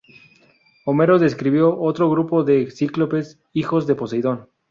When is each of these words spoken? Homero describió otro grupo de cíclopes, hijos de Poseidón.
Homero 0.83 1.19
describió 1.19 1.77
otro 1.79 2.09
grupo 2.09 2.43
de 2.43 2.71
cíclopes, 2.71 3.37
hijos 3.53 3.85
de 3.85 3.93
Poseidón. 3.93 4.47